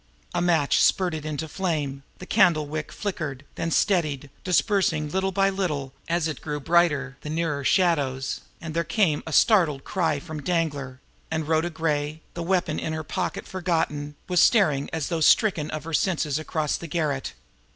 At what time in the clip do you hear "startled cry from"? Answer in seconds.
9.31-10.41